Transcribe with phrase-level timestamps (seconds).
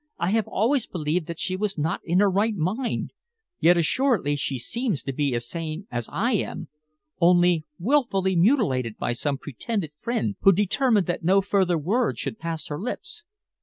[0.17, 3.13] "I have always believed that she was not in her right mind,
[3.59, 6.69] yet assuredly she seems to be as sane as I am,
[7.19, 12.65] only willfully mutilated by some pretended friend who determined that no further word should pass
[12.65, 13.25] her lips."